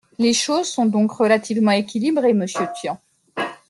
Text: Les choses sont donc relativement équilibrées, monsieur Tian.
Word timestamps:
Les 0.17 0.33
choses 0.33 0.67
sont 0.67 0.87
donc 0.87 1.11
relativement 1.11 1.69
équilibrées, 1.73 2.33
monsieur 2.33 2.65
Tian. 2.73 2.99